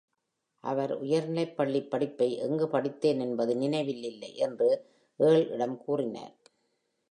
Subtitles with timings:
[0.63, 4.69] அவர் உயர்நிலைப் பள்ளிப் படிப்பை எங்கு படித்தேன் என்பது நினைவில் இல்லை என்று
[5.19, 6.35] Earl இடம் கூறுகிறார்.